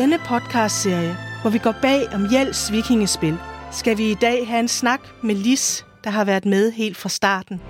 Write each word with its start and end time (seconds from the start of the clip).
denne 0.00 0.18
podcastserie, 0.18 1.16
hvor 1.40 1.50
vi 1.50 1.58
går 1.58 1.74
bag 1.82 2.14
om 2.14 2.26
Jels 2.32 2.72
vikingespil, 2.72 3.36
skal 3.72 3.98
vi 3.98 4.10
i 4.10 4.14
dag 4.14 4.46
have 4.46 4.60
en 4.60 4.68
snak 4.68 5.00
med 5.22 5.34
Lis, 5.34 5.86
der 6.04 6.10
har 6.10 6.24
været 6.24 6.44
med 6.44 6.72
helt 6.72 6.96
fra 6.96 7.08
starten. 7.08 7.60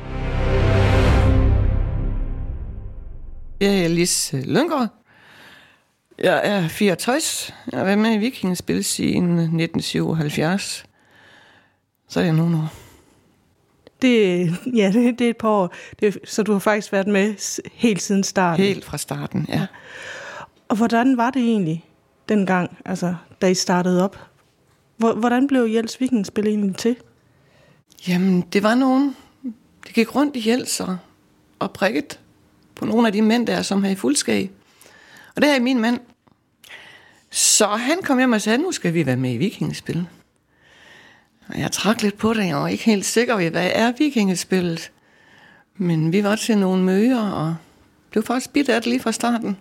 Jeg 3.60 3.84
er 3.84 3.88
Lis 3.88 4.34
Lyngård. 4.44 4.88
Jeg 6.18 6.40
er 6.44 6.68
64. 6.68 7.54
Jeg 7.72 7.80
har 7.80 7.84
været 7.84 7.98
med 7.98 8.14
i 8.14 8.18
vikingespil 8.18 8.84
siden 8.84 9.38
1977. 9.38 10.86
Så 12.08 12.20
er 12.20 12.24
det 12.24 12.34
nogle 12.34 12.56
år. 12.56 12.72
Det, 14.02 14.50
ja, 14.74 14.90
det, 14.92 15.18
det 15.18 15.24
er 15.24 15.30
et 15.30 15.36
par 15.36 15.48
år. 15.48 15.74
Det, 16.00 16.18
så 16.24 16.42
du 16.42 16.52
har 16.52 16.58
faktisk 16.58 16.92
været 16.92 17.08
med 17.08 17.34
helt 17.74 18.02
siden 18.02 18.24
starten. 18.24 18.64
Helt 18.64 18.84
fra 18.84 18.98
starten, 18.98 19.46
ja. 19.48 19.66
Og 20.68 20.76
hvordan 20.76 21.16
var 21.16 21.30
det 21.30 21.42
egentlig 21.42 21.84
dengang, 22.28 22.78
altså, 22.84 23.14
da 23.42 23.46
I 23.46 23.54
startede 23.54 24.04
op? 24.04 24.18
Hvordan 24.96 25.46
blev 25.46 25.62
Jels 25.62 26.00
Vikingspil 26.00 26.46
egentlig 26.46 26.76
til? 26.76 26.96
Jamen, 28.08 28.40
det 28.40 28.62
var 28.62 28.74
nogen, 28.74 29.16
det 29.86 29.94
gik 29.94 30.14
rundt 30.14 30.36
i 30.36 30.50
Jels 30.50 30.80
og, 30.80 30.96
og 31.58 31.70
prikket 31.70 32.20
på 32.74 32.84
nogle 32.84 33.06
af 33.06 33.12
de 33.12 33.22
mænd 33.22 33.46
der, 33.46 33.62
som 33.62 33.82
havde 33.82 33.96
fuldskab. 33.96 34.50
Og 35.36 35.42
det 35.42 35.50
er 35.50 35.60
min 35.60 35.80
mand. 35.80 36.00
Så 37.30 37.66
han 37.66 37.98
kom 38.02 38.18
hjem 38.18 38.32
og 38.32 38.40
sagde, 38.40 38.58
nu 38.58 38.72
skal 38.72 38.94
vi 38.94 39.06
være 39.06 39.16
med 39.16 39.32
i 39.32 39.36
vikingespil. 39.36 40.06
Og 41.48 41.58
jeg 41.58 41.72
trak 41.72 42.02
lidt 42.02 42.18
på 42.18 42.34
det, 42.34 42.46
jeg 42.46 42.56
var 42.56 42.68
ikke 42.68 42.84
helt 42.84 43.04
sikker 43.04 43.36
ved, 43.36 43.50
hvad 43.50 43.70
er 43.74 43.92
vikingespillet? 43.98 44.90
Men 45.76 46.12
vi 46.12 46.24
var 46.24 46.36
til 46.36 46.58
nogle 46.58 46.84
møder, 46.84 47.30
og 47.30 47.56
blev 48.10 48.24
faktisk 48.24 48.52
bidt 48.52 48.68
af 48.68 48.82
det 48.82 48.90
lige 48.90 49.00
fra 49.00 49.12
starten. 49.12 49.56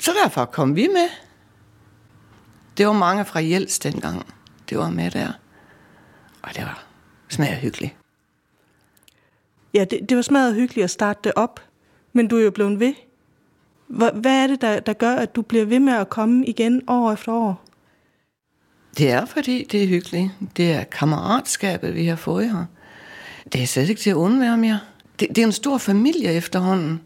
Så 0.00 0.10
derfor 0.24 0.44
kom 0.44 0.76
vi 0.76 0.88
med. 0.92 1.08
Det 2.76 2.86
var 2.86 2.92
mange 2.92 3.24
fra 3.24 3.40
Jels 3.40 3.78
dengang. 3.78 4.26
Det 4.70 4.78
var 4.78 4.90
med 4.90 5.10
der. 5.10 5.32
Og 6.42 6.50
det 6.54 6.62
var 6.62 6.84
smager 7.28 7.56
hyggeligt. 7.56 7.96
Ja, 9.74 9.84
det, 9.84 10.08
det 10.08 10.16
var 10.16 10.22
smadret 10.22 10.54
hyggeligt 10.54 10.84
at 10.84 10.90
starte 10.90 11.20
det 11.24 11.32
op. 11.36 11.60
Men 12.12 12.28
du 12.28 12.36
er 12.36 12.42
jo 12.42 12.50
blevet 12.50 12.80
ved. 12.80 12.94
Hvad 13.88 14.42
er 14.42 14.46
det, 14.46 14.60
der, 14.60 14.80
der 14.80 14.92
gør, 14.92 15.14
at 15.14 15.36
du 15.36 15.42
bliver 15.42 15.64
ved 15.64 15.78
med 15.78 15.92
at 15.92 16.08
komme 16.08 16.46
igen 16.46 16.82
år 16.88 17.12
efter 17.12 17.32
år? 17.32 17.64
Det 18.98 19.10
er, 19.10 19.24
fordi 19.24 19.64
det 19.64 19.82
er 19.82 19.86
hyggeligt. 19.86 20.30
Det 20.56 20.72
er 20.72 20.84
kammeratskabet, 20.84 21.94
vi 21.94 22.06
har 22.06 22.16
fået 22.16 22.50
her. 22.50 22.64
Det 23.52 23.62
er 23.62 23.66
slet 23.66 23.88
ikke 23.88 24.00
til 24.00 24.10
at 24.10 24.14
undvære 24.14 24.56
mere. 24.56 24.80
Det, 25.20 25.28
det 25.28 25.38
er 25.38 25.46
en 25.46 25.52
stor 25.52 25.78
familie 25.78 26.32
efterhånden, 26.32 27.02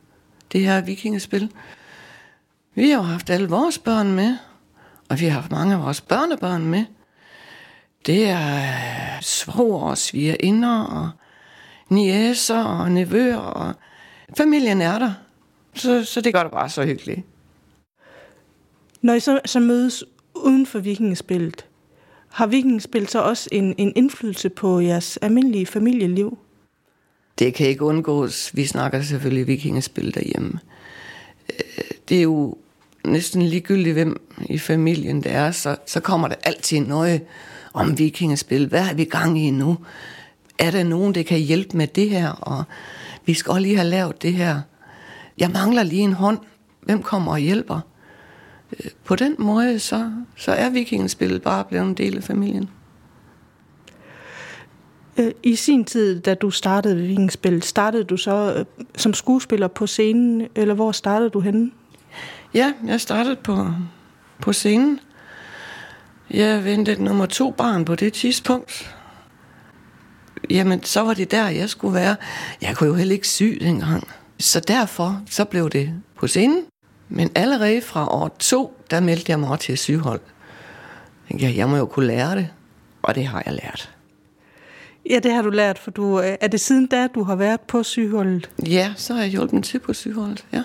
det 0.53 0.61
her 0.61 0.81
vikingespil. 0.81 1.53
Vi 2.75 2.91
har 2.91 2.97
jo 2.97 3.03
haft 3.03 3.31
alle 3.31 3.49
vores 3.49 3.79
børn 3.79 4.13
med, 4.13 4.37
og 5.09 5.21
vi 5.21 5.25
har 5.25 5.33
haft 5.33 5.51
mange 5.51 5.75
af 5.75 5.83
vores 5.83 6.01
børnebørn 6.01 6.67
med. 6.67 6.85
Det 8.07 8.29
er 8.29 9.21
svoger 9.21 9.91
og 9.91 9.99
svigerinder 9.99 10.85
og 10.85 11.11
niæser 11.89 12.65
og 12.65 12.93
nevøer, 12.93 13.37
og 13.37 13.75
familien 14.37 14.81
er 14.81 14.99
der. 14.99 15.13
Så, 15.75 16.05
så 16.05 16.21
det 16.21 16.35
gør 16.35 16.43
det 16.43 16.53
bare 16.53 16.69
så 16.69 16.85
hyggeligt. 16.85 17.21
Når 19.03 19.15
I 19.15 19.21
så, 19.21 19.41
så 19.45 19.61
mødes 19.61 20.05
uden 20.35 20.67
for 20.67 20.79
vikingespillet, 20.79 21.67
har 22.29 22.47
vikingespil 22.47 23.09
så 23.09 23.23
også 23.23 23.49
en, 23.53 23.75
en 23.79 23.93
indflydelse 23.97 24.49
på 24.49 24.81
jeres 24.81 25.17
almindelige 25.17 25.67
familieliv? 25.67 26.39
Det 27.39 27.55
kan 27.55 27.67
ikke 27.67 27.85
undgås. 27.85 28.57
Vi 28.57 28.67
snakker 28.67 29.03
selvfølgelig 29.03 29.47
vikingespil 29.47 30.15
derhjemme. 30.15 30.61
Øh, 31.51 31.85
det 32.09 32.19
er 32.19 32.23
jo 32.23 32.57
næsten 33.05 33.43
ligegyldigt, 33.43 33.95
hvem 33.95 34.21
i 34.41 34.59
familien 34.59 35.23
det 35.23 35.33
er, 35.33 35.51
så, 35.51 35.77
så 35.87 36.01
kommer 36.01 36.29
der 36.29 36.35
altid 36.43 36.81
noget 36.81 37.21
om 37.73 37.99
vikingespil. 37.99 38.67
Hvad 38.67 38.81
har 38.81 38.95
vi 38.95 39.05
gang 39.05 39.39
i 39.39 39.51
nu? 39.51 39.79
Er 40.59 40.71
der 40.71 40.85
nogen, 40.85 41.15
der 41.15 41.23
kan 41.23 41.39
hjælpe 41.39 41.77
med 41.77 41.87
det 41.87 42.11
her? 42.11 42.31
Og 42.31 42.65
vi 43.27 43.35
skal 43.35 43.51
også 43.51 43.63
lige 43.63 43.77
have 43.77 43.89
lavet 43.89 44.23
det 44.23 44.33
her. 44.33 44.61
Jeg 45.39 45.51
mangler 45.51 45.83
lige 45.83 46.03
en 46.03 46.13
hånd. 46.13 46.39
Hvem 46.83 47.03
kommer 47.03 47.33
og 47.33 47.39
hjælper? 47.39 47.81
Øh, 48.73 48.91
på 49.05 49.17
den 49.17 49.37
måde, 49.39 49.79
så, 49.79 50.13
så 50.37 50.53
er 50.53 50.71
vikingespillet 50.71 51.43
bare 51.43 51.65
blevet 51.65 51.87
en 51.87 51.95
del 51.95 52.17
af 52.17 52.23
familien. 52.23 52.71
Øh, 55.19 55.33
I 55.43 55.55
sin 55.55 55.85
tid, 55.85 56.21
da 56.21 56.35
du 56.35 56.51
startede 56.51 56.97
vikingespillet, 56.97 57.65
startede 57.65 58.05
du 58.05 58.17
så 58.17 58.55
øh, 58.59 58.65
som 58.97 59.15
skuespiller 59.15 59.69
på 59.69 59.87
scenen, 59.87 60.49
eller 60.55 60.75
hvor 60.75 60.93
startede 60.93 61.31
du 61.31 61.41
henne? 61.41 61.71
Ja, 62.55 62.73
jeg 62.87 63.01
startede 63.01 63.37
på, 63.37 63.67
på 64.41 64.53
scenen. 64.53 65.01
Jeg 66.31 66.65
ventede 66.65 67.05
nummer 67.05 67.27
to 67.27 67.51
barn 67.51 67.85
på 67.85 67.95
det 67.95 68.13
tidspunkt. 68.13 68.95
Jamen, 70.51 70.85
så 70.85 71.01
var 71.01 71.15
det 71.15 71.31
der, 71.31 71.49
jeg 71.49 71.71
skulle 71.71 71.95
være. 71.95 72.17
Jeg 72.63 72.77
kunne 72.77 72.89
jo 72.89 72.95
heller 72.95 73.15
ikke 73.15 73.29
sy 73.29 73.59
dengang. 73.61 74.09
Så 74.39 74.61
derfor, 74.61 75.23
så 75.31 75.45
blev 75.45 75.71
det 75.71 76.03
på 76.17 76.27
scenen. 76.27 76.65
Men 77.09 77.31
allerede 77.35 77.83
fra 77.83 78.09
år 78.09 78.37
to, 78.39 78.85
der 78.91 79.01
meldte 79.01 79.31
jeg 79.31 79.41
mig 79.41 79.59
til 79.59 79.79
sygehold. 79.79 80.21
Jeg, 81.31 81.57
jeg 81.57 81.69
må 81.69 81.77
jo 81.77 81.87
kunne 81.87 82.07
lære 82.07 82.37
det, 82.37 82.49
og 83.03 83.15
det 83.15 83.27
har 83.27 83.43
jeg 83.47 83.55
lært. 83.55 83.91
Ja, 85.11 85.19
det 85.19 85.33
har 85.33 85.43
du 85.43 85.51
lært, 85.51 85.79
for 85.79 85.91
du, 85.91 86.21
øh, 86.21 86.37
er 86.41 86.49
det 86.49 86.61
siden 86.61 86.87
da, 86.87 87.07
du 87.07 87.23
har 87.23 87.37
været 87.37 87.61
på 87.61 87.83
sygeholdet? 87.83 88.51
Ja, 88.67 88.93
så 88.97 89.15
har 89.15 89.21
jeg 89.21 89.31
hjulpet 89.31 89.65
til 89.65 89.79
på 89.79 89.93
sygeholdet, 89.93 90.45
ja. 90.53 90.63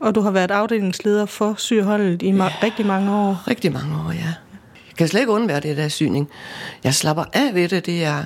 Og 0.00 0.14
du 0.14 0.20
har 0.20 0.30
været 0.30 0.50
afdelingsleder 0.50 1.26
for 1.26 1.54
sygeholdet 1.58 2.22
i 2.22 2.30
ja, 2.30 2.48
rigtig 2.62 2.86
mange 2.86 3.12
år? 3.12 3.48
Rigtig 3.48 3.72
mange 3.72 3.94
år, 3.96 4.12
ja. 4.12 4.34
Jeg 4.88 4.96
kan 4.96 5.08
slet 5.08 5.20
ikke 5.20 5.32
undvære 5.32 5.60
det 5.60 5.76
der 5.76 5.88
syning. 5.88 6.28
Jeg 6.84 6.94
slapper 6.94 7.24
af 7.32 7.54
ved 7.54 7.68
det, 7.68 7.86
det 7.86 8.04
er, 8.04 8.24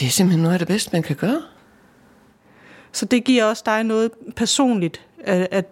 det 0.00 0.06
er 0.06 0.10
simpelthen 0.10 0.42
noget 0.42 0.52
af 0.52 0.58
det 0.58 0.68
bedste, 0.68 0.90
man 0.92 1.02
kan 1.02 1.16
gøre. 1.16 1.42
Så 2.92 3.04
det 3.04 3.24
giver 3.24 3.44
også 3.44 3.62
dig 3.66 3.84
noget 3.84 4.10
personligt, 4.36 5.00
at, 5.24 5.48
at 5.50 5.66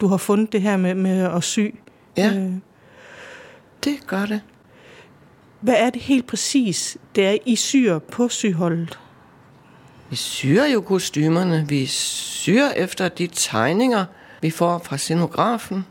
du 0.00 0.06
har 0.06 0.16
fundet 0.16 0.52
det 0.52 0.62
her 0.62 0.76
med, 0.76 0.94
med 0.94 1.20
at 1.20 1.44
sy? 1.44 1.60
Ja, 2.16 2.32
øh. 2.36 2.52
det 3.84 4.06
gør 4.06 4.26
det. 4.26 4.40
Hvad 5.60 5.74
er 5.78 5.90
det 5.90 6.02
helt 6.02 6.26
præcis, 6.26 6.96
det 7.14 7.26
er, 7.26 7.36
I 7.46 7.56
syr 7.56 7.98
på 7.98 8.28
syholdet? 8.28 8.98
Vi 10.10 10.16
syr 10.16 10.64
jo 10.64 10.80
kostymerne. 10.80 11.66
Vi 11.68 11.86
syr 11.86 12.66
efter 12.76 13.08
de 13.08 13.26
tegninger, 13.26 14.04
vi 14.44 14.50
får 14.50 14.78
fra 14.78 14.98
scenografen. 14.98 15.86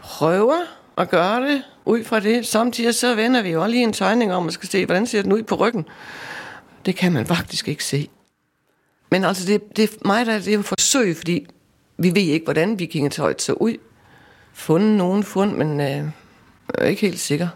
Prøver 0.00 0.58
at 0.96 1.10
gøre 1.10 1.48
det 1.48 1.62
ud 1.84 2.04
fra 2.04 2.20
det. 2.20 2.46
Samtidig 2.46 2.94
så 2.94 3.14
vender 3.14 3.42
vi 3.42 3.50
jo 3.50 3.66
lige 3.66 3.82
en 3.82 3.92
tegning 3.92 4.32
om, 4.32 4.46
at 4.46 4.52
skal 4.52 4.68
se, 4.68 4.86
hvordan 4.86 5.06
ser 5.06 5.22
den 5.22 5.32
ud 5.32 5.42
på 5.42 5.54
ryggen. 5.54 5.86
Det 6.86 6.96
kan 6.96 7.12
man 7.12 7.26
faktisk 7.26 7.68
ikke 7.68 7.84
se. 7.84 8.08
Men 9.10 9.24
altså, 9.24 9.46
det, 9.46 9.76
det 9.76 9.84
er 9.84 9.88
mig, 10.04 10.26
der 10.26 10.38
det 10.38 10.48
er 10.48 10.52
jo 10.52 10.62
forsøg, 10.62 11.16
fordi 11.16 11.46
vi 11.98 12.14
ved 12.14 12.22
ikke, 12.22 12.44
hvordan 12.44 12.78
vikingetøjet 12.78 13.42
så 13.42 13.52
ud. 13.52 13.76
Fundet 14.52 14.98
nogen 14.98 15.22
fund, 15.22 15.52
men 15.52 15.80
øh, 15.80 15.86
jeg 15.86 16.10
er 16.74 16.84
ikke 16.84 17.00
helt 17.00 17.20
sikker. 17.20 17.48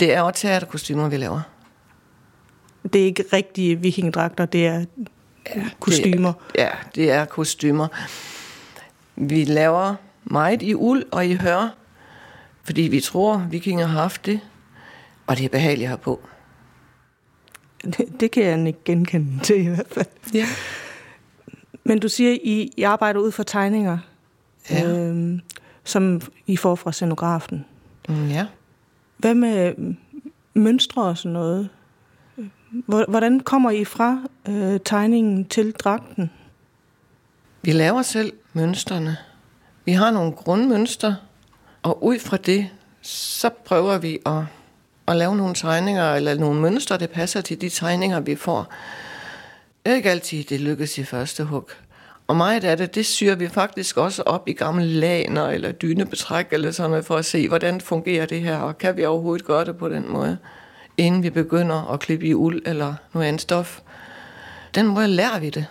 Det 0.00 0.14
er 0.14 0.22
også 0.22 0.40
teaterkostymer, 0.40 1.08
vi 1.08 1.16
laver. 1.16 1.40
Det 2.92 3.00
er 3.00 3.04
ikke 3.04 3.24
rigtige 3.32 3.80
vikingedragter, 3.80 4.46
det 4.46 4.66
er 4.66 4.84
ja, 5.56 5.64
kostymer. 5.80 6.32
Det 6.52 6.62
er, 6.62 6.64
ja, 6.64 6.70
det 6.94 7.10
er 7.10 7.24
kostymer. 7.24 7.88
Vi 9.16 9.44
laver 9.44 9.94
meget 10.24 10.62
i 10.62 10.74
uld 10.74 11.04
og 11.10 11.26
i 11.26 11.34
hør, 11.34 11.76
fordi 12.64 12.82
vi 12.82 13.00
tror, 13.00 13.46
vikinger 13.50 13.86
har 13.86 14.00
haft 14.00 14.26
det, 14.26 14.40
og 15.26 15.38
det 15.38 15.44
er 15.44 15.48
behageligt 15.48 15.90
at 15.90 16.00
på. 16.00 16.20
Det, 17.84 18.20
det 18.20 18.30
kan 18.30 18.44
jeg 18.44 18.66
ikke 18.66 18.78
genkende 18.84 19.44
til 19.44 19.60
i 19.60 19.66
hvert 19.66 19.86
fald. 19.90 20.06
Ja. 20.34 20.46
Men 21.84 21.98
du 21.98 22.08
siger, 22.08 22.32
I, 22.42 22.70
I 22.76 22.82
arbejder 22.82 23.20
ud 23.20 23.32
for 23.32 23.42
tegninger, 23.42 23.98
ja. 24.70 24.90
øhm, 24.90 25.40
som 25.84 26.20
I 26.46 26.56
får 26.56 26.74
fra 26.74 26.92
scenografen. 26.92 27.64
Mm, 28.08 28.28
ja. 28.28 28.46
Hvad 29.16 29.34
med 29.34 29.74
mønstre 30.54 31.02
og 31.02 31.18
sådan 31.18 31.32
noget? 31.32 31.68
Hvordan 32.86 33.40
kommer 33.40 33.70
I 33.70 33.84
fra 33.84 34.22
øh, 34.48 34.80
tegningen 34.84 35.44
til 35.44 35.72
dragten? 35.72 36.30
Vi 37.62 37.72
laver 37.72 38.02
selv 38.02 38.32
mønstrene. 38.54 39.16
Vi 39.84 39.92
har 39.92 40.10
nogle 40.10 40.32
grundmønstre, 40.32 41.16
og 41.82 42.04
ud 42.04 42.18
fra 42.18 42.36
det, 42.36 42.68
så 43.02 43.50
prøver 43.64 43.98
vi 43.98 44.18
at, 44.26 44.42
at 45.08 45.16
lave 45.16 45.36
nogle 45.36 45.54
tegninger, 45.54 46.14
eller 46.14 46.34
nogle 46.34 46.60
mønstre, 46.60 46.98
der 46.98 47.06
passer 47.06 47.40
til 47.40 47.60
de 47.60 47.68
tegninger, 47.68 48.20
vi 48.20 48.36
får. 48.36 48.72
Ikke 49.86 50.10
altid 50.10 50.44
det 50.44 50.60
lykkes 50.60 50.98
i 50.98 51.04
første 51.04 51.44
hug. 51.44 51.70
Og 52.26 52.36
meget 52.36 52.64
af 52.64 52.76
det, 52.76 52.94
det 52.94 53.06
syr 53.06 53.34
vi 53.34 53.48
faktisk 53.48 53.96
også 53.96 54.22
op 54.22 54.48
i 54.48 54.52
gamle 54.52 54.86
laner 54.86 55.48
eller 55.48 55.72
dynebetræk 55.72 56.46
eller 56.50 56.70
sådan 56.70 56.90
noget, 56.90 57.04
for 57.04 57.16
at 57.16 57.24
se, 57.24 57.48
hvordan 57.48 57.80
fungerer 57.80 58.26
det 58.26 58.40
her, 58.40 58.56
og 58.56 58.78
kan 58.78 58.96
vi 58.96 59.04
overhovedet 59.04 59.46
gøre 59.46 59.64
det 59.64 59.76
på 59.76 59.88
den 59.88 60.08
måde, 60.08 60.38
inden 60.96 61.22
vi 61.22 61.30
begynder 61.30 61.92
at 61.92 62.00
klippe 62.00 62.26
i 62.26 62.34
uld 62.34 62.62
eller 62.66 62.94
noget 63.12 63.26
andet 63.26 63.42
stof. 63.42 63.80
Den 64.74 64.86
måde 64.86 65.08
lærer 65.08 65.38
vi 65.38 65.50
det. 65.50 65.66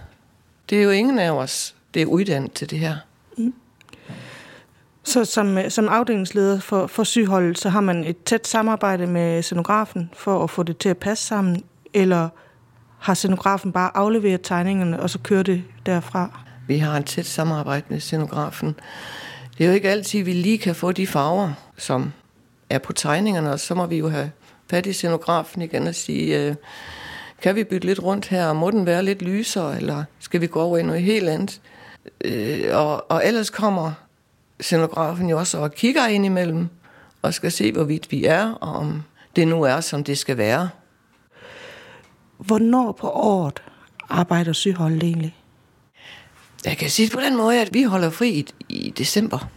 Det 0.69 0.79
er 0.79 0.83
jo 0.83 0.89
ingen 0.89 1.19
af 1.19 1.31
os, 1.31 1.75
det 1.93 2.01
er 2.01 2.05
uddannet 2.05 2.53
til 2.53 2.69
det 2.69 2.79
her. 2.79 2.95
Mm. 3.37 3.53
Så 5.03 5.25
som, 5.25 5.57
øh, 5.57 5.71
som 5.71 5.89
afdelingsleder 5.89 6.59
for, 6.59 6.87
for 6.87 7.03
sygeholdet, 7.03 7.59
så 7.59 7.69
har 7.69 7.81
man 7.81 8.03
et 8.03 8.23
tæt 8.23 8.47
samarbejde 8.47 9.07
med 9.07 9.41
scenografen 9.41 10.09
for 10.13 10.43
at 10.43 10.49
få 10.49 10.63
det 10.63 10.77
til 10.77 10.89
at 10.89 10.97
passe 10.97 11.27
sammen, 11.27 11.63
eller 11.93 12.29
har 12.99 13.13
scenografen 13.13 13.71
bare 13.71 13.97
afleveret 13.97 14.41
tegningerne, 14.41 14.99
og 14.99 15.09
så 15.09 15.19
kører 15.19 15.43
det 15.43 15.63
derfra? 15.85 16.39
Vi 16.67 16.77
har 16.77 16.97
et 16.97 17.05
tæt 17.05 17.25
samarbejde 17.25 17.85
med 17.89 17.99
scenografen. 17.99 18.75
Det 19.57 19.63
er 19.63 19.67
jo 19.67 19.73
ikke 19.73 19.89
altid, 19.89 20.23
vi 20.23 20.33
lige 20.33 20.57
kan 20.57 20.75
få 20.75 20.91
de 20.91 21.07
farver, 21.07 21.51
som 21.77 22.11
er 22.69 22.79
på 22.79 22.93
tegningerne, 22.93 23.51
og 23.51 23.59
så 23.59 23.75
må 23.75 23.85
vi 23.85 23.97
jo 23.97 24.09
have 24.09 24.31
fat 24.69 24.85
i 24.85 24.93
scenografen 24.93 25.61
igen 25.61 25.87
og 25.87 25.95
sige, 25.95 26.39
øh, 26.39 26.55
kan 27.41 27.55
vi 27.55 27.63
bytte 27.63 27.87
lidt 27.87 28.03
rundt 28.03 28.27
her, 28.27 28.53
må 28.53 28.71
den 28.71 28.85
være 28.85 29.03
lidt 29.03 29.21
lysere, 29.21 29.77
eller 29.77 30.03
skal 30.19 30.41
vi 30.41 30.47
gå 30.47 30.61
over 30.61 30.77
i 30.77 30.83
noget 30.83 31.01
helt 31.01 31.29
andet? 31.29 31.61
Øh, 32.23 32.77
og, 32.77 33.11
og 33.11 33.27
ellers 33.27 33.50
kommer 33.50 33.91
scenografen 34.59 35.29
jo 35.29 35.39
også 35.39 35.57
og 35.57 35.73
kigger 35.73 36.07
ind 36.07 36.25
imellem, 36.25 36.67
og 37.21 37.33
skal 37.33 37.51
se, 37.51 37.71
hvorvidt 37.71 38.11
vi 38.11 38.25
er, 38.25 38.51
og 38.51 38.73
om 38.75 39.03
det 39.35 39.47
nu 39.47 39.63
er, 39.63 39.81
som 39.81 40.03
det 40.03 40.17
skal 40.17 40.38
være. 40.38 40.69
Hvornår 42.38 42.91
på 42.91 43.09
året 43.09 43.63
arbejder 44.09 44.53
sygeholdet 44.53 45.03
egentlig? 45.03 45.35
Jeg 46.65 46.77
kan 46.77 46.89
sige 46.89 47.09
på 47.09 47.19
den 47.19 47.38
måde, 47.38 47.61
at 47.61 47.73
vi 47.73 47.83
holder 47.83 48.09
fri 48.09 48.29
i, 48.29 48.47
i 48.69 48.89
december. 48.89 49.50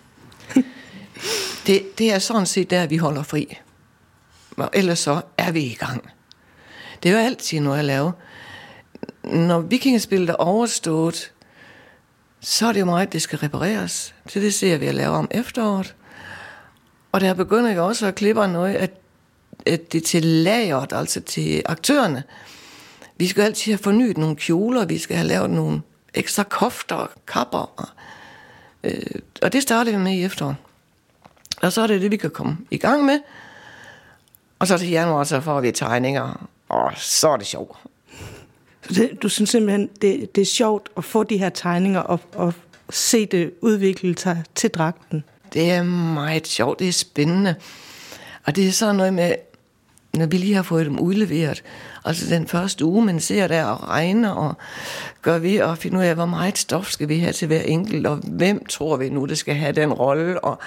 det, 1.66 1.98
det 1.98 2.12
er 2.12 2.18
sådan 2.18 2.46
set 2.46 2.70
der, 2.70 2.86
vi 2.86 2.96
holder 2.96 3.22
fri. 3.22 3.58
Og 4.56 4.70
ellers 4.72 4.98
så 4.98 5.20
er 5.38 5.52
vi 5.52 5.60
i 5.60 5.74
gang. 5.74 6.10
Det 7.02 7.08
er 7.08 7.12
jo 7.12 7.24
altid 7.24 7.60
noget 7.60 7.78
at 7.78 7.84
lave. 7.84 8.12
Når 9.24 9.60
vikingespillet 9.60 10.30
er 10.30 10.34
overstået, 10.34 11.32
så 12.40 12.66
er 12.66 12.72
det 12.72 12.80
jo 12.80 12.84
meget, 12.84 13.12
det 13.12 13.22
skal 13.22 13.38
repareres. 13.38 14.14
Så 14.26 14.40
det 14.40 14.54
ser 14.54 14.78
vi 14.78 14.86
at 14.86 14.94
lave 14.94 15.16
om 15.16 15.28
efteråret. 15.30 15.94
Og 17.12 17.20
der 17.20 17.34
begynder 17.34 17.70
jo 17.70 17.86
også 17.86 18.06
at 18.06 18.14
klippe 18.14 18.46
noget, 18.46 18.74
at, 18.74 18.90
at 19.66 19.92
det 19.92 20.04
til 20.04 20.24
lageret, 20.24 20.92
altså 20.92 21.20
til 21.20 21.62
aktørerne. 21.66 22.22
Vi 23.16 23.26
skal 23.26 23.42
altid 23.42 23.72
have 23.72 23.78
fornyet 23.78 24.18
nogle 24.18 24.36
kjoler, 24.36 24.84
vi 24.84 24.98
skal 24.98 25.16
have 25.16 25.28
lavet 25.28 25.50
nogle 25.50 25.82
ekstra 26.14 26.42
kofter 26.42 26.96
og 26.96 27.10
kapper. 27.26 27.72
Og, 27.76 27.88
øh, 28.84 29.20
og 29.42 29.52
det 29.52 29.62
starter 29.62 29.92
vi 29.92 29.98
med 29.98 30.12
i 30.12 30.24
efteråret. 30.24 30.56
Og 31.62 31.72
så 31.72 31.82
er 31.82 31.86
det 31.86 32.00
det, 32.00 32.10
vi 32.10 32.16
kan 32.16 32.30
komme 32.30 32.58
i 32.70 32.78
gang 32.78 33.04
med. 33.04 33.20
Og 34.58 34.66
så 34.66 34.78
til 34.78 34.88
januar, 34.88 35.24
så 35.24 35.40
får 35.40 35.60
vi 35.60 35.72
tegninger, 35.72 36.48
og 36.68 36.92
så 36.96 37.28
er 37.28 37.36
det 37.36 37.46
sjovt. 37.46 37.78
Det, 38.88 39.22
du 39.22 39.28
synes 39.28 39.50
simpelthen, 39.50 39.88
det, 40.02 40.34
det 40.34 40.40
er 40.40 40.46
sjovt 40.46 40.88
at 40.96 41.04
få 41.04 41.22
de 41.22 41.38
her 41.38 41.48
tegninger 41.48 42.00
og, 42.00 42.20
og 42.34 42.54
se 42.90 43.26
det 43.26 43.52
udvikle 43.60 44.18
sig 44.18 44.42
til 44.54 44.70
dragten? 44.70 45.24
Det 45.52 45.70
er 45.70 45.82
meget 45.82 46.46
sjovt, 46.46 46.78
det 46.78 46.88
er 46.88 46.92
spændende. 46.92 47.54
Og 48.46 48.56
det 48.56 48.66
er 48.66 48.72
sådan 48.72 48.96
noget 48.96 49.14
med, 49.14 49.34
når 50.14 50.26
vi 50.26 50.36
lige 50.36 50.54
har 50.54 50.62
fået 50.62 50.86
dem 50.86 50.98
udleveret, 50.98 51.62
altså 52.04 52.34
den 52.34 52.46
første 52.46 52.84
uge, 52.84 53.04
man 53.04 53.20
ser 53.20 53.46
der 53.46 53.64
og 53.64 53.88
regner 53.88 54.30
og 54.30 54.54
gør 55.22 55.38
vi 55.38 55.56
og 55.56 55.78
finder 55.78 55.98
ud 55.98 56.04
af, 56.04 56.14
hvor 56.14 56.26
meget 56.26 56.58
stof 56.58 56.90
skal 56.90 57.08
vi 57.08 57.18
have 57.18 57.32
til 57.32 57.46
hver 57.46 57.60
enkelt, 57.60 58.06
og 58.06 58.16
hvem 58.16 58.64
tror 58.64 58.96
vi 58.96 59.08
nu, 59.08 59.24
det 59.24 59.38
skal 59.38 59.54
have 59.54 59.72
den 59.72 59.92
rolle, 59.92 60.44
og 60.44 60.58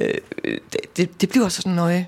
øh, 0.00 0.14
det, 0.44 0.96
det, 0.96 1.20
det 1.20 1.28
bliver 1.28 1.48
sådan 1.48 1.72
noget. 1.72 2.06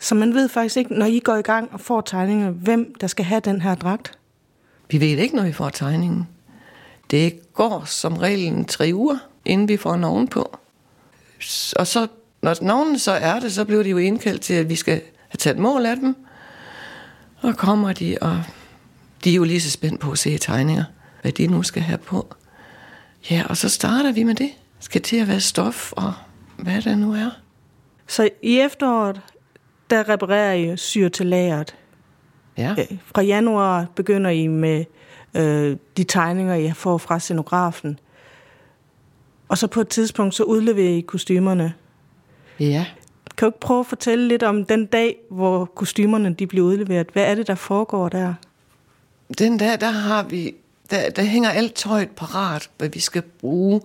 Så 0.00 0.14
man 0.14 0.34
ved 0.34 0.48
faktisk 0.48 0.76
ikke, 0.76 0.94
når 0.94 1.06
I 1.06 1.18
går 1.18 1.36
i 1.36 1.42
gang 1.42 1.68
og 1.72 1.80
får 1.80 2.00
tegninger, 2.00 2.50
hvem 2.50 2.94
der 3.00 3.06
skal 3.06 3.24
have 3.24 3.40
den 3.40 3.60
her 3.60 3.74
dragt? 3.74 4.15
Vi 4.90 5.00
ved 5.00 5.18
ikke, 5.18 5.36
når 5.36 5.42
vi 5.42 5.52
får 5.52 5.68
tegningen. 5.68 6.28
Det 7.10 7.52
går 7.52 7.84
som 7.86 8.16
regel 8.16 8.64
tre 8.64 8.90
uger, 8.94 9.18
inden 9.44 9.68
vi 9.68 9.76
får 9.76 9.96
nogen 9.96 10.28
på. 10.28 10.58
Og 11.76 11.86
så, 11.86 12.06
når 12.42 12.56
nogen 12.62 12.98
så 12.98 13.12
er 13.12 13.40
det, 13.40 13.52
så 13.52 13.64
bliver 13.64 13.82
de 13.82 13.90
jo 13.90 13.98
indkaldt 13.98 14.42
til, 14.42 14.54
at 14.54 14.68
vi 14.68 14.74
skal 14.74 15.00
have 15.28 15.38
taget 15.38 15.58
mål 15.58 15.86
af 15.86 15.96
dem. 15.96 16.16
Og 17.40 17.56
kommer 17.56 17.92
de, 17.92 18.16
og 18.20 18.42
de 19.24 19.30
er 19.30 19.34
jo 19.34 19.44
lige 19.44 19.60
så 19.60 19.70
spændt 19.70 20.00
på 20.00 20.10
at 20.10 20.18
se 20.18 20.38
tegninger, 20.38 20.84
hvad 21.22 21.32
de 21.32 21.46
nu 21.46 21.62
skal 21.62 21.82
have 21.82 21.98
på. 21.98 22.34
Ja, 23.30 23.42
og 23.48 23.56
så 23.56 23.68
starter 23.68 24.12
vi 24.12 24.22
med 24.22 24.34
det. 24.34 24.50
Skal 24.80 25.02
til 25.02 25.16
at 25.16 25.28
være 25.28 25.40
stof, 25.40 25.92
og 25.92 26.12
hvad 26.56 26.82
det 26.82 26.98
nu 26.98 27.12
er. 27.12 27.30
Så 28.06 28.28
i 28.42 28.58
efteråret, 28.58 29.20
der 29.90 30.08
reparerer 30.08 30.52
I 30.52 30.76
syr 30.76 31.08
til 31.08 31.26
lageret. 31.26 31.74
Ja. 32.58 32.74
Øh, 32.78 32.98
Fra 33.14 33.22
januar 33.22 33.86
begynder 33.94 34.30
I 34.30 34.46
med 34.46 34.84
øh, 35.34 35.76
de 35.96 36.04
tegninger, 36.04 36.54
I 36.54 36.72
får 36.72 36.98
fra 36.98 37.18
scenografen. 37.18 37.98
Og 39.48 39.58
så 39.58 39.66
på 39.66 39.80
et 39.80 39.88
tidspunkt, 39.88 40.34
så 40.34 40.42
udleverer 40.42 40.96
I 40.96 41.00
kostymerne. 41.00 41.74
Ja. 42.60 42.86
Kan 43.36 43.46
du 43.46 43.48
ikke 43.48 43.60
prøve 43.60 43.80
at 43.80 43.86
fortælle 43.86 44.28
lidt 44.28 44.42
om 44.42 44.64
den 44.64 44.86
dag, 44.86 45.16
hvor 45.30 45.64
kostymerne 45.64 46.34
de 46.34 46.46
bliver 46.46 46.66
udleveret? 46.66 47.06
Hvad 47.12 47.24
er 47.24 47.34
det, 47.34 47.46
der 47.46 47.54
foregår 47.54 48.08
der? 48.08 48.34
Den 49.38 49.58
der, 49.58 49.76
der 49.76 49.90
har 49.90 50.22
vi, 50.22 50.54
der, 50.90 51.10
der 51.10 51.22
hænger 51.22 51.50
alt 51.50 51.74
tøjet 51.74 52.10
parat, 52.10 52.70
hvad 52.78 52.88
vi 52.88 53.00
skal 53.00 53.22
bruge. 53.22 53.80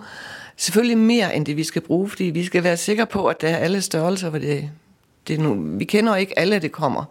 Selvfølgelig 0.57 0.97
mere 0.97 1.35
end 1.35 1.45
det, 1.45 1.57
vi 1.57 1.63
skal 1.63 1.81
bruge, 1.81 2.09
fordi 2.09 2.23
vi 2.23 2.45
skal 2.45 2.63
være 2.63 2.77
sikre 2.77 3.05
på, 3.05 3.27
at 3.27 3.41
der 3.41 3.47
er 3.47 3.57
alle 3.57 3.81
størrelser, 3.81 4.29
hvor 4.29 4.39
det, 4.39 4.69
det 5.27 5.39
nu, 5.39 5.53
vi 5.77 5.85
kender 5.85 6.15
ikke 6.15 6.39
alle, 6.39 6.59
det 6.59 6.71
kommer. 6.71 7.05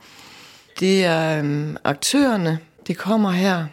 Det 0.78 1.04
er 1.04 1.38
øhm, 1.38 1.76
aktørerne, 1.84 2.58
det 2.86 2.98
kommer 2.98 3.30
her, 3.30 3.66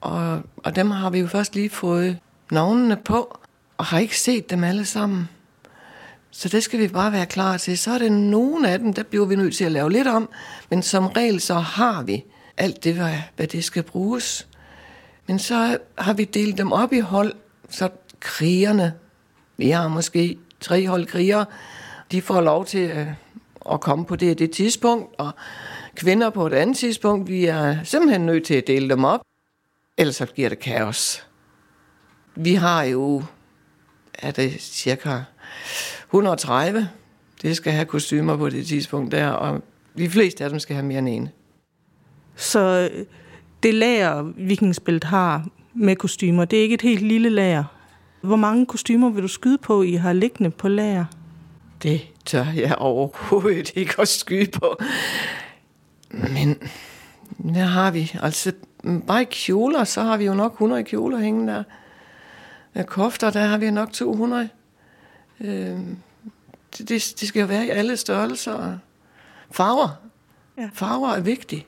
og, 0.00 0.42
og 0.56 0.76
dem 0.76 0.90
har 0.90 1.10
vi 1.10 1.18
jo 1.18 1.26
først 1.26 1.54
lige 1.54 1.70
fået 1.70 2.18
navnene 2.50 2.96
på, 2.96 3.38
og 3.78 3.84
har 3.84 3.98
ikke 3.98 4.18
set 4.18 4.50
dem 4.50 4.64
alle 4.64 4.84
sammen. 4.84 5.28
Så 6.30 6.48
det 6.48 6.62
skal 6.62 6.80
vi 6.80 6.88
bare 6.88 7.12
være 7.12 7.26
klar 7.26 7.56
til. 7.56 7.78
Så 7.78 7.90
er 7.90 7.98
det 7.98 8.12
nogle 8.12 8.70
af 8.70 8.78
dem, 8.78 8.94
der 8.94 9.02
bliver 9.02 9.26
vi 9.26 9.36
nødt 9.36 9.56
til 9.56 9.64
at 9.64 9.72
lave 9.72 9.92
lidt 9.92 10.08
om, 10.08 10.28
men 10.70 10.82
som 10.82 11.06
regel 11.06 11.40
så 11.40 11.54
har 11.54 12.02
vi 12.02 12.24
alt 12.56 12.84
det, 12.84 12.94
hvad, 12.94 13.14
hvad 13.36 13.46
det 13.46 13.64
skal 13.64 13.82
bruges. 13.82 14.48
Men 15.26 15.38
så 15.38 15.78
har 15.98 16.12
vi 16.12 16.24
delt 16.24 16.58
dem 16.58 16.72
op 16.72 16.92
i 16.92 16.98
hold, 16.98 17.32
så 17.70 17.88
krigerne, 18.20 18.92
vi 19.56 19.70
har 19.70 19.88
måske 19.88 20.38
tre 20.60 20.86
hold 20.88 21.06
krigere, 21.06 21.44
de 22.12 22.22
får 22.22 22.40
lov 22.40 22.66
til 22.66 22.78
at, 22.78 23.06
at 23.72 23.80
komme 23.80 24.04
på 24.04 24.16
det 24.16 24.38
det 24.38 24.50
tidspunkt, 24.50 25.14
og 25.18 25.30
kvinder 26.00 26.30
på 26.30 26.46
et 26.46 26.52
andet 26.52 26.76
tidspunkt, 26.76 27.28
vi 27.28 27.44
er 27.44 27.76
simpelthen 27.84 28.26
nødt 28.26 28.44
til 28.44 28.54
at 28.54 28.66
dele 28.66 28.88
dem 28.88 29.04
op, 29.04 29.20
ellers 29.98 30.16
så 30.16 30.26
giver 30.26 30.48
det 30.48 30.58
kaos. 30.58 31.26
Vi 32.34 32.54
har 32.54 32.82
jo, 32.82 33.22
er 34.14 34.30
det 34.30 34.60
cirka 34.60 35.18
130, 36.06 36.88
det 37.42 37.56
skal 37.56 37.72
have 37.72 37.84
kostymer 37.84 38.36
på 38.36 38.48
det 38.48 38.66
tidspunkt 38.66 39.12
der, 39.12 39.28
og 39.28 39.62
de 39.98 40.10
fleste 40.10 40.44
af 40.44 40.50
dem 40.50 40.58
skal 40.58 40.76
have 40.76 40.86
mere 40.86 40.98
end 40.98 41.08
en. 41.08 41.28
Så 42.36 42.90
øh, 42.94 43.06
det 43.62 43.74
lager, 43.74 44.22
Vikingspillet 44.36 45.04
har 45.04 45.48
med 45.74 45.96
kostymer, 45.96 46.44
det 46.44 46.58
er 46.58 46.62
ikke 46.62 46.74
et 46.74 46.82
helt 46.82 47.02
lille 47.02 47.28
lager. 47.28 47.64
Hvor 48.20 48.36
mange 48.36 48.66
kostymer 48.66 49.10
vil 49.10 49.22
du 49.22 49.28
skyde 49.28 49.58
på, 49.58 49.82
I 49.82 49.92
har 49.92 50.12
liggende 50.12 50.50
på 50.50 50.68
lager? 50.68 51.04
Det 51.82 52.00
tør 52.24 52.46
jeg 52.56 52.74
overhovedet 52.78 53.72
ikke 53.74 53.94
at 53.98 54.08
skyde 54.08 54.50
på. 54.50 54.76
Men 56.10 56.58
der 57.54 57.64
har 57.64 57.90
vi, 57.90 58.12
altså 58.22 58.52
bare 59.06 59.22
i 59.22 59.26
kjoler, 59.30 59.84
så 59.84 60.02
har 60.02 60.16
vi 60.16 60.24
jo 60.24 60.34
nok 60.34 60.52
100 60.52 60.84
kjoler 60.84 61.18
hængende 61.18 61.52
der. 61.52 61.62
Med 62.72 62.84
kofter, 62.84 63.30
der 63.30 63.40
har 63.40 63.58
vi 63.58 63.70
nok 63.70 63.92
200. 63.92 64.48
Øh, 65.40 65.48
det, 66.78 66.88
det, 66.88 66.88
det 67.20 67.28
skal 67.28 67.40
jo 67.40 67.46
være 67.46 67.66
i 67.66 67.70
alle 67.70 67.96
størrelser. 67.96 68.78
Farver. 69.50 69.88
Ja. 70.58 70.70
Farver 70.74 71.08
er 71.08 71.20
vigtige. 71.20 71.66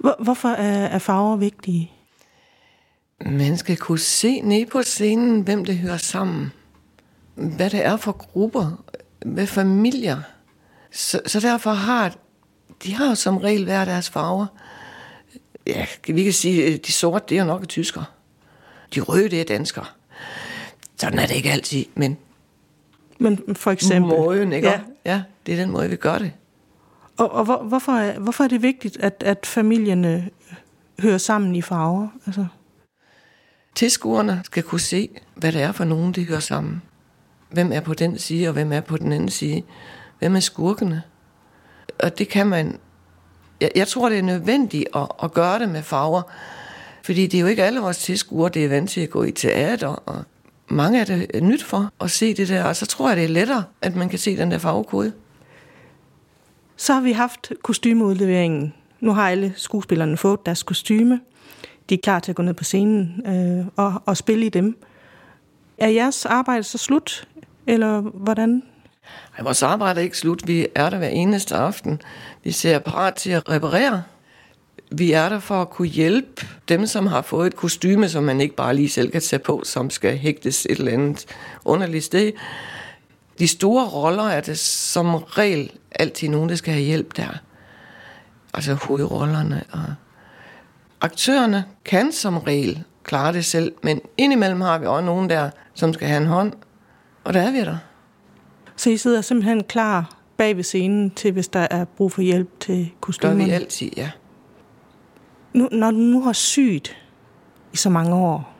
Hvor, 0.00 0.16
hvorfor 0.18 0.48
er, 0.48 0.86
er 0.86 0.98
farver 0.98 1.36
vigtige? 1.36 1.92
Man 3.20 3.56
skal 3.56 3.76
kunne 3.76 3.98
se 3.98 4.40
ned 4.40 4.66
på 4.66 4.82
scenen, 4.82 5.40
hvem 5.40 5.64
det 5.64 5.78
hører 5.78 5.96
sammen. 5.96 6.52
Hvad 7.34 7.70
det 7.70 7.84
er 7.84 7.96
for 7.96 8.12
grupper. 8.12 8.84
Hvad 9.26 9.46
familier. 9.46 10.18
Så, 10.90 11.20
så 11.26 11.40
derfor 11.40 11.70
har 11.70 12.16
de 12.84 12.94
har 12.94 13.08
jo 13.08 13.14
som 13.14 13.36
regel 13.36 13.64
hver 13.64 13.84
deres 13.84 14.10
farver. 14.10 14.46
Ja, 15.66 15.86
vi 16.08 16.24
kan 16.24 16.32
sige, 16.32 16.74
at 16.74 16.86
de 16.86 16.92
sorte, 16.92 17.24
det 17.28 17.38
er 17.38 17.40
jo 17.40 17.46
nok 17.46 17.68
tysker. 17.68 18.02
De 18.94 19.00
røde, 19.00 19.28
det 19.28 19.40
er 19.40 19.44
danskere. 19.44 19.84
Sådan 20.96 21.18
er 21.18 21.26
det 21.26 21.34
ikke 21.34 21.50
altid, 21.50 21.84
men 21.94 22.18
Men 23.18 23.56
for 23.56 23.70
eksempel... 23.70 24.08
måden, 24.08 24.52
ikke? 24.52 24.68
Ja. 24.68 24.80
ja, 25.04 25.22
det 25.46 25.54
er 25.54 25.58
den 25.58 25.70
måde, 25.70 25.90
vi 25.90 25.96
gør 25.96 26.18
det. 26.18 26.32
Og, 27.16 27.32
og 27.32 27.44
hvor, 27.44 27.62
hvorfor, 27.62 27.92
er, 27.92 28.18
hvorfor 28.18 28.44
er 28.44 28.48
det 28.48 28.62
vigtigt, 28.62 28.96
at, 29.00 29.22
at 29.26 29.46
familierne 29.46 30.30
hører 31.00 31.18
sammen 31.18 31.54
i 31.54 31.62
farver? 31.62 32.08
Altså, 32.26 32.46
Tilskuerne 33.74 34.40
skal 34.44 34.62
kunne 34.62 34.80
se, 34.80 35.08
hvad 35.34 35.52
det 35.52 35.62
er 35.62 35.72
for 35.72 35.84
nogen, 35.84 36.12
de 36.12 36.24
hører 36.24 36.40
sammen. 36.40 36.82
Hvem 37.50 37.72
er 37.72 37.80
på 37.80 37.94
den 37.94 38.18
side, 38.18 38.46
og 38.48 38.52
hvem 38.52 38.72
er 38.72 38.80
på 38.80 38.96
den 38.96 39.12
anden 39.12 39.28
side. 39.28 39.62
Hvem 40.18 40.36
er 40.36 40.40
skurkene? 40.40 41.02
Og 41.98 42.18
det 42.18 42.28
kan 42.28 42.46
man... 42.46 42.78
Jeg, 43.60 43.70
jeg 43.74 43.88
tror, 43.88 44.08
det 44.08 44.18
er 44.18 44.22
nødvendigt 44.22 44.88
at, 44.94 45.06
at 45.22 45.32
gøre 45.32 45.58
det 45.58 45.68
med 45.68 45.82
farver. 45.82 46.22
Fordi 47.02 47.26
det 47.26 47.38
er 47.38 47.40
jo 47.40 47.46
ikke 47.46 47.64
alle 47.64 47.80
vores 47.80 47.98
tilskuere, 47.98 48.48
det 48.48 48.64
er 48.64 48.68
vant 48.68 48.90
til 48.90 49.00
at 49.00 49.10
gå 49.10 49.22
i 49.22 49.30
teater 49.30 49.88
og, 49.88 50.24
mange 50.68 51.00
er 51.00 51.04
det 51.04 51.42
nyt 51.42 51.64
for 51.64 51.92
at 52.00 52.10
se 52.10 52.34
det 52.34 52.48
der, 52.48 52.64
og 52.64 52.76
så 52.76 52.86
tror 52.86 53.08
jeg, 53.08 53.16
det 53.16 53.24
er 53.24 53.28
lettere, 53.28 53.64
at 53.82 53.96
man 53.96 54.08
kan 54.08 54.18
se 54.18 54.36
den 54.36 54.50
der 54.50 54.58
farvekode. 54.58 55.12
Så 56.76 56.92
har 56.92 57.00
vi 57.00 57.12
haft 57.12 57.52
kostymeudleveringen. 57.62 58.74
Nu 59.00 59.12
har 59.12 59.30
alle 59.30 59.52
skuespillerne 59.56 60.16
fået 60.16 60.46
deres 60.46 60.62
kostyme. 60.62 61.20
De 61.88 61.94
er 61.94 61.98
klar 62.02 62.20
til 62.20 62.32
at 62.32 62.36
gå 62.36 62.42
ned 62.42 62.54
på 62.54 62.64
scenen 62.64 63.22
øh, 63.26 63.66
og, 63.76 64.02
og 64.06 64.16
spille 64.16 64.46
i 64.46 64.48
dem. 64.48 64.78
Er 65.78 65.88
jeres 65.88 66.26
arbejde 66.26 66.62
så 66.62 66.78
slut, 66.78 67.28
eller 67.66 68.00
hvordan? 68.00 68.62
Ej, 69.38 69.42
vores 69.42 69.62
arbejde 69.62 70.00
er 70.00 70.04
ikke 70.04 70.18
slut. 70.18 70.46
Vi 70.46 70.66
er 70.74 70.90
der 70.90 70.98
hver 70.98 71.08
eneste 71.08 71.54
aften. 71.54 72.02
Vi 72.44 72.52
ser 72.52 72.78
parat 72.78 73.14
til 73.14 73.30
at 73.30 73.48
reparere. 73.48 74.02
Vi 74.90 75.12
er 75.12 75.28
der 75.28 75.38
for 75.38 75.62
at 75.62 75.70
kunne 75.70 75.88
hjælpe 75.88 76.46
dem, 76.68 76.86
som 76.86 77.06
har 77.06 77.22
fået 77.22 77.46
et 77.46 77.56
kostyme, 77.56 78.08
som 78.08 78.24
man 78.24 78.40
ikke 78.40 78.56
bare 78.56 78.74
lige 78.74 78.88
selv 78.88 79.10
kan 79.10 79.20
tage 79.20 79.40
på, 79.40 79.62
som 79.64 79.90
skal 79.90 80.18
hægtes 80.18 80.66
et 80.70 80.78
eller 80.78 80.92
andet 80.92 81.24
underligt 81.64 82.04
sted. 82.04 82.32
De 83.38 83.48
store 83.48 83.86
roller 83.86 84.22
er 84.22 84.40
det 84.40 84.58
som 84.58 85.14
regel 85.14 85.70
altid 85.92 86.28
nogen, 86.28 86.48
der 86.48 86.54
skal 86.54 86.72
have 86.72 86.84
hjælp 86.84 87.16
der. 87.16 87.38
Altså 88.54 88.74
hovedrollerne. 88.74 89.64
Og 89.72 89.84
aktørerne 91.00 91.64
kan 91.84 92.12
som 92.12 92.38
regel 92.38 92.84
klare 93.04 93.32
det 93.32 93.44
selv, 93.44 93.72
men 93.82 94.00
indimellem 94.16 94.60
har 94.60 94.78
vi 94.78 94.86
også 94.86 95.04
nogen 95.04 95.30
der, 95.30 95.50
som 95.74 95.94
skal 95.94 96.08
have 96.08 96.20
en 96.20 96.26
hånd. 96.26 96.52
Og 97.24 97.34
der 97.34 97.42
er 97.42 97.50
vi 97.50 97.60
der. 97.60 97.76
Så 98.76 98.90
I 98.90 98.96
sidder 98.96 99.20
simpelthen 99.20 99.64
klar 99.64 100.16
bag 100.36 100.56
ved 100.56 100.64
scenen 100.64 101.10
til, 101.10 101.32
hvis 101.32 101.48
der 101.48 101.66
er 101.70 101.84
brug 101.84 102.12
for 102.12 102.22
hjælp 102.22 102.60
til 102.60 102.92
kostymerne? 103.00 103.38
Gør 103.40 103.46
vi 103.46 103.50
altid, 103.50 103.90
ja. 103.96 104.10
Nu, 105.52 105.68
når 105.72 105.90
du 105.90 105.96
nu 105.96 106.22
har 106.22 106.32
sygt 106.32 106.96
i 107.72 107.76
så 107.76 107.90
mange 107.90 108.14
år, 108.14 108.52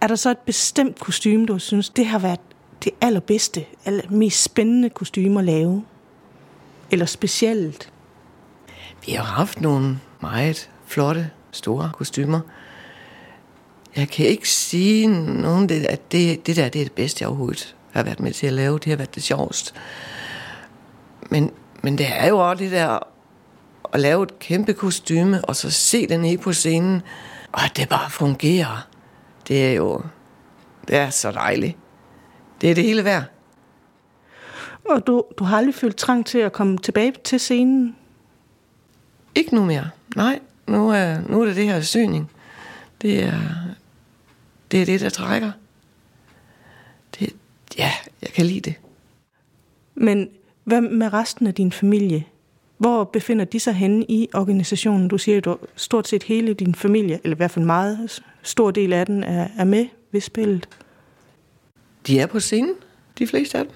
er 0.00 0.06
der 0.06 0.14
så 0.14 0.30
et 0.30 0.38
bestemt 0.38 1.00
kostume, 1.00 1.46
du 1.46 1.58
synes, 1.58 1.90
det 1.90 2.06
har 2.06 2.18
været 2.18 2.40
det 2.84 2.92
allerbedste, 3.00 3.64
aller 3.84 4.10
mest 4.10 4.42
spændende 4.42 4.90
kostume 4.90 5.38
at 5.38 5.44
lave? 5.44 5.84
Eller 6.90 7.06
specielt? 7.06 7.92
Vi 9.06 9.12
har 9.12 9.24
haft 9.24 9.60
nogle 9.60 9.98
meget 10.20 10.70
flotte, 10.86 11.30
store 11.50 11.90
kostymer. 11.94 12.40
Jeg 13.96 14.08
kan 14.08 14.26
ikke 14.26 14.48
sige 14.48 15.06
nogen, 15.40 15.70
at 15.70 16.12
det, 16.12 16.46
det 16.46 16.56
der 16.56 16.68
det 16.68 16.80
er 16.80 16.84
det 16.84 16.92
bedste, 16.92 17.26
overhovedet 17.26 17.76
har 17.92 18.02
været 18.02 18.20
med 18.20 18.32
til 18.32 18.46
at 18.46 18.52
lave. 18.52 18.78
Det 18.78 18.86
har 18.86 18.96
været 18.96 19.14
det 19.14 19.22
sjovest. 19.22 19.74
Men, 21.30 21.50
men 21.82 21.98
det 21.98 22.06
er 22.10 22.28
jo 22.28 22.38
også 22.38 22.64
det 22.64 22.72
der 22.72 22.98
at 23.92 24.00
lave 24.00 24.22
et 24.22 24.38
kæmpe 24.38 24.72
kostyme, 24.72 25.44
og 25.44 25.56
så 25.56 25.70
se 25.70 26.06
den 26.06 26.24
i 26.24 26.36
på 26.36 26.52
scenen, 26.52 27.02
og 27.52 27.62
det 27.76 27.88
bare 27.88 28.10
fungerer. 28.10 28.88
Det 29.48 29.68
er 29.68 29.72
jo 29.72 30.02
det 30.88 30.96
er 30.96 31.10
så 31.10 31.30
dejligt. 31.32 31.76
Det 32.60 32.70
er 32.70 32.74
det 32.74 32.84
hele 32.84 33.04
værd. 33.04 33.24
Og 34.88 35.06
du, 35.06 35.24
du 35.38 35.44
har 35.44 35.56
aldrig 35.56 35.74
følt 35.74 35.96
trang 35.96 36.26
til 36.26 36.38
at 36.38 36.52
komme 36.52 36.78
tilbage 36.78 37.12
til 37.24 37.40
scenen? 37.40 37.96
Ikke 39.34 39.54
nu 39.54 39.64
mere. 39.64 39.90
Nej, 40.16 40.40
nu 40.66 40.90
er, 40.90 41.20
nu 41.28 41.40
er 41.40 41.46
det 41.46 41.56
det 41.56 41.64
her 41.64 41.80
syning. 41.80 42.30
Det 43.02 43.22
er, 43.22 43.40
det 44.70 44.82
er 44.82 44.86
det, 44.86 45.00
der 45.00 45.10
trækker. 45.10 45.52
Ja, 47.78 47.92
jeg 48.22 48.30
kan 48.30 48.46
lide 48.46 48.60
det. 48.60 48.74
Men 49.94 50.28
hvad 50.64 50.80
med 50.80 51.12
resten 51.12 51.46
af 51.46 51.54
din 51.54 51.72
familie? 51.72 52.24
Hvor 52.78 53.04
befinder 53.04 53.44
de 53.44 53.60
sig 53.60 53.74
henne 53.74 54.04
i 54.08 54.28
organisationen? 54.34 55.08
Du 55.08 55.18
siger, 55.18 55.38
at 55.38 55.44
du 55.44 55.58
stort 55.76 56.08
set 56.08 56.22
hele 56.22 56.54
din 56.54 56.74
familie, 56.74 57.20
eller 57.24 57.36
i 57.36 57.36
hvert 57.36 57.50
fald 57.50 57.64
meget 57.64 58.22
stor 58.42 58.70
del 58.70 58.92
af 58.92 59.06
den, 59.06 59.24
er, 59.24 59.48
er 59.58 59.64
med 59.64 59.86
ved 60.12 60.20
spillet. 60.20 60.68
De 62.06 62.20
er 62.20 62.26
på 62.26 62.40
scenen, 62.40 62.74
de 63.18 63.26
fleste 63.26 63.58
af 63.58 63.64
dem. 63.64 63.74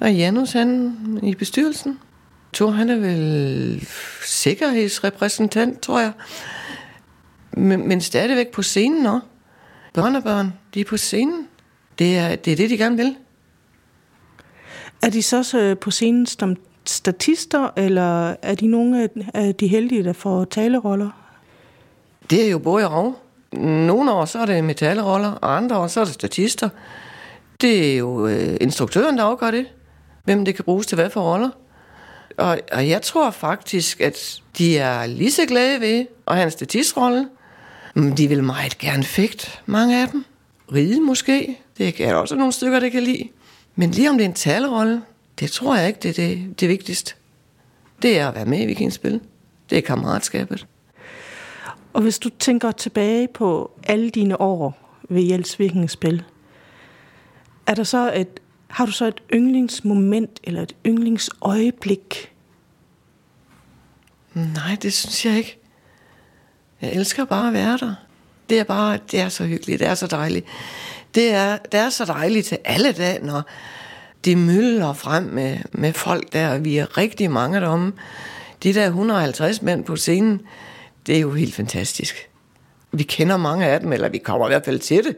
Og 0.00 0.14
Janus, 0.14 0.52
han 0.52 0.96
i 1.22 1.34
bestyrelsen. 1.34 1.98
Thor, 2.52 2.70
han 2.70 2.90
er 2.90 2.96
vel 2.96 3.88
sikkerhedsrepræsentant, 4.26 5.80
tror 5.80 6.00
jeg. 6.00 6.12
Men, 7.52 7.88
men 7.88 8.00
stadigvæk 8.00 8.48
på 8.48 8.62
scenen 8.62 9.06
også. 9.06 9.26
Børn 9.94 10.16
og 10.16 10.22
børn, 10.22 10.52
de 10.74 10.80
er 10.80 10.84
på 10.84 10.96
scenen. 10.96 11.46
Det 12.00 12.16
er, 12.16 12.36
det 12.36 12.52
er 12.52 12.56
det, 12.56 12.70
de 12.70 12.78
gerne 12.78 12.96
vil. 12.96 13.16
Er 15.02 15.10
de 15.10 15.22
så 15.22 15.76
på 15.80 15.90
scenen 15.90 16.26
som 16.26 16.56
statister, 16.84 17.68
eller 17.76 18.36
er 18.42 18.54
de 18.54 18.66
nogle 18.66 19.08
af 19.34 19.54
de 19.54 19.66
heldige, 19.66 20.04
der 20.04 20.12
får 20.12 20.44
taleroller? 20.44 21.10
Det 22.30 22.46
er 22.46 22.50
jo 22.50 22.58
både 22.58 22.88
og. 22.88 23.18
Nogle 23.52 24.12
år 24.12 24.24
så 24.24 24.38
er 24.38 24.46
det 24.46 24.64
metalroller, 24.64 25.30
og 25.30 25.56
andre 25.56 25.78
år 25.78 25.86
så 25.86 26.00
er 26.00 26.04
det 26.04 26.14
statister. 26.14 26.68
Det 27.60 27.92
er 27.92 27.96
jo 27.96 28.26
øh, 28.26 28.56
instruktøren, 28.60 29.18
der 29.18 29.24
afgør 29.24 29.50
det. 29.50 29.66
Hvem 30.24 30.44
det 30.44 30.54
kan 30.54 30.64
bruges 30.64 30.86
til 30.86 30.96
hvad 30.96 31.10
for 31.10 31.32
roller. 31.32 31.50
Og, 32.38 32.58
og 32.72 32.88
jeg 32.88 33.02
tror 33.02 33.30
faktisk, 33.30 34.00
at 34.00 34.40
de 34.58 34.78
er 34.78 35.06
lige 35.06 35.30
så 35.30 35.46
glade 35.46 35.80
ved 35.80 36.06
at 36.26 36.34
have 36.34 36.44
en 36.44 36.50
statistrolle. 36.50 37.28
Men 37.94 38.16
de 38.16 38.28
vil 38.28 38.44
meget 38.44 38.78
gerne 38.78 39.02
fægt, 39.02 39.62
mange 39.66 40.02
af 40.02 40.08
dem. 40.08 40.24
Ride 40.74 41.00
måske. 41.00 41.58
Det 41.80 42.00
er 42.00 42.14
også 42.14 42.36
nogle 42.36 42.52
stykker, 42.52 42.80
det 42.80 42.92
kan 42.92 43.02
lide. 43.02 43.28
Men 43.74 43.90
lige 43.90 44.10
om 44.10 44.18
det 44.18 44.24
er 44.24 44.28
en 44.28 44.34
talerolle, 44.34 45.02
det 45.38 45.50
tror 45.50 45.76
jeg 45.76 45.88
ikke, 45.88 46.00
det 46.02 46.08
er 46.08 46.28
det, 46.28 46.60
det 46.60 46.68
vigtigste. 46.68 47.14
Det 48.02 48.18
er 48.18 48.28
at 48.28 48.34
være 48.34 48.44
med 48.46 48.60
i 48.60 48.66
vikingspil. 48.66 49.20
Det 49.70 49.78
er 49.78 49.82
kammeratskabet. 49.82 50.66
Og 51.92 52.02
hvis 52.02 52.18
du 52.18 52.28
tænker 52.38 52.70
tilbage 52.70 53.28
på 53.28 53.70
alle 53.82 54.10
dine 54.10 54.40
år 54.40 54.78
ved 55.08 55.22
Jels 55.22 55.58
Vikingspil, 55.58 56.24
er 57.66 57.74
der 57.74 57.84
så 57.84 58.12
et, 58.14 58.40
har 58.68 58.86
du 58.86 58.92
så 58.92 59.06
et 59.06 59.22
yndlingsmoment 59.34 60.40
eller 60.44 60.62
et 60.62 60.76
yndlingsøjeblik? 60.86 62.32
Nej, 64.34 64.76
det 64.82 64.92
synes 64.92 65.26
jeg 65.26 65.36
ikke. 65.36 65.58
Jeg 66.80 66.92
elsker 66.92 67.24
bare 67.24 67.46
at 67.46 67.52
være 67.52 67.78
der. 67.78 67.94
Det 68.50 68.58
er 68.58 68.64
bare, 68.64 68.98
det 69.10 69.20
er 69.20 69.28
så 69.28 69.44
hyggeligt, 69.44 69.80
det 69.80 69.88
er 69.88 69.94
så 69.94 70.06
dejligt. 70.06 70.46
Det 71.14 71.32
er, 71.32 71.58
det 71.72 71.80
er 71.80 71.90
så 71.90 72.04
dejligt 72.04 72.46
til 72.46 72.58
alle 72.64 72.92
dage, 72.92 73.26
når 73.26 73.42
det 74.24 74.38
mylder 74.38 74.92
frem 74.92 75.22
med, 75.22 75.58
med 75.72 75.92
folk 75.92 76.32
der, 76.32 76.58
vi 76.58 76.76
er 76.76 76.98
rigtig 76.98 77.30
mange 77.30 77.60
derom. 77.60 77.94
De 78.62 78.74
der 78.74 78.86
150 78.86 79.62
mænd 79.62 79.84
på 79.84 79.96
scenen, 79.96 80.40
det 81.06 81.16
er 81.16 81.20
jo 81.20 81.32
helt 81.32 81.54
fantastisk. 81.54 82.28
Vi 82.92 83.02
kender 83.02 83.36
mange 83.36 83.66
af 83.66 83.80
dem, 83.80 83.92
eller 83.92 84.08
vi 84.08 84.18
kommer 84.18 84.46
i 84.46 84.50
hvert 84.50 84.64
fald 84.64 84.78
til 84.78 85.04
det. 85.04 85.16